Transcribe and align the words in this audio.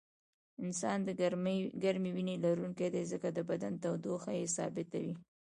انسان 0.65 0.97
د 1.03 1.09
ګرمې 1.85 2.11
وینې 2.15 2.35
لرونکی 2.45 2.87
دی 2.93 3.03
ځکه 3.11 3.27
د 3.31 3.39
بدن 3.49 3.73
تودوخه 3.83 4.31
یې 4.39 4.45
ثابته 4.57 4.97
وي 5.03 5.15